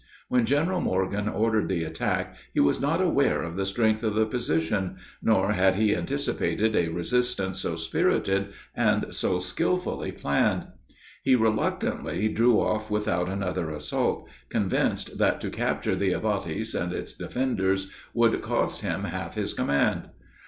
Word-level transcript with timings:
When 0.29 0.47
General 0.47 0.81
Morgan 0.81 1.29
ordered 1.29 1.69
the 1.69 1.83
attack 1.83 2.35
he 2.55 2.59
was 2.59 2.81
not 2.81 3.03
aware 3.03 3.43
of 3.43 3.55
the 3.55 3.67
strength 3.67 4.01
of 4.01 4.15
the 4.15 4.25
position; 4.25 4.95
nor 5.21 5.51
had 5.51 5.75
he 5.75 5.95
anticipated 5.95 6.75
a 6.75 6.87
resistance 6.87 7.61
so 7.61 7.75
spirited 7.75 8.47
and 8.73 9.13
so 9.13 9.37
skilfully 9.37 10.11
planned. 10.11 10.69
He 11.21 11.35
reluctantly 11.35 12.29
drew 12.29 12.59
off 12.59 12.89
without 12.89 13.29
another 13.29 13.69
assault, 13.69 14.27
convinced 14.49 15.19
that 15.19 15.39
to 15.41 15.51
capture 15.51 15.93
the 15.95 16.13
abatis 16.15 16.73
and 16.73 16.91
its 16.91 17.13
defenders 17.13 17.91
would 18.15 18.41
cost 18.41 18.81
him 18.81 19.03
half 19.03 19.35
his 19.35 19.53
command. 19.53 20.09